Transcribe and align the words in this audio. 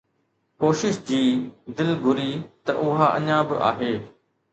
ڪوشش 0.61 0.95
جي، 1.09 1.19
دل 1.81 1.89
گهري 2.05 2.31
ته 2.65 2.71
اُها 2.85 3.07
اڃا 3.17 3.37
به 3.47 3.55
آهي 3.69 3.93